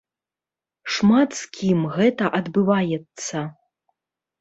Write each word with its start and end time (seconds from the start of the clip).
Шмат 0.95 1.37
з 1.41 1.53
кім 1.59 1.79
гэта 1.99 2.33
адбываецца. 2.41 3.47